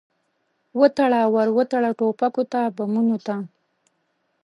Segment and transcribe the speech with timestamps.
[0.79, 3.35] وتړه، ور وتړه ټوپکو ته، بمونو ته